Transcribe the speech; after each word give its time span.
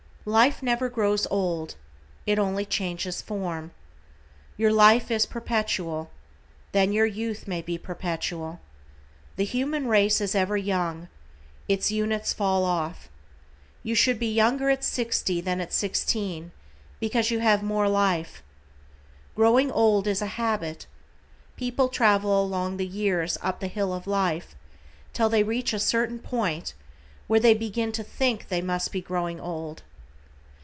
Life 0.23 0.61
never 0.61 0.87
grows 0.87 1.25
old, 1.31 1.77
it 2.27 2.37
only 2.37 2.63
changes 2.63 3.23
form. 3.23 3.71
Your 4.55 4.71
life 4.71 5.09
is 5.09 5.25
perpetual, 5.25 6.11
then 6.73 6.93
your 6.93 7.07
youth 7.07 7.47
may 7.47 7.59
be 7.63 7.79
perpetual. 7.79 8.59
The 9.37 9.45
human 9.45 9.87
race 9.87 10.21
is 10.21 10.35
ever 10.35 10.55
young, 10.57 11.07
its 11.67 11.89
units 11.89 12.33
fall 12.33 12.63
off. 12.65 13.09
You 13.81 13.95
should 13.95 14.19
be 14.19 14.31
younger 14.31 14.69
at 14.69 14.83
sixty, 14.83 15.41
than 15.41 15.59
at 15.59 15.73
sixteen, 15.73 16.51
because 16.99 17.31
you 17.31 17.39
have 17.39 17.63
more 17.63 17.85
of 17.85 17.91
life. 17.93 18.43
Growing 19.35 19.71
old 19.71 20.05
is 20.05 20.21
a 20.21 20.27
habit. 20.37 20.85
People 21.57 21.89
travel 21.89 22.39
along 22.39 22.77
the 22.77 22.85
years 22.85 23.39
up 23.41 23.59
the 23.59 23.65
hill 23.65 23.91
of 23.91 24.05
life, 24.05 24.55
till 25.13 25.29
they 25.29 25.41
reach 25.41 25.73
a 25.73 25.79
certain 25.79 26.19
point 26.19 26.75
where 27.25 27.39
they 27.39 27.55
begin 27.55 27.91
to 27.93 28.03
THINK 28.03 28.49
they 28.49 28.61
must 28.61 28.91
be 28.91 29.01
growing 29.01 29.39
old. 29.39 29.81